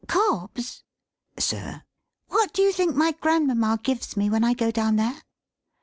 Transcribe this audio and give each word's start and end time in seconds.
Cobbs!" 0.07 0.83
"Sir." 1.37 1.83
"What 2.27 2.53
do 2.55 2.63
you 2.63 2.71
think 2.73 2.95
my 2.95 3.11
grandmamma 3.11 3.79
gives 3.83 4.17
me 4.17 4.31
when 4.31 4.43
I 4.43 4.55
go 4.55 4.71
down 4.71 4.95
there?" 4.95 5.21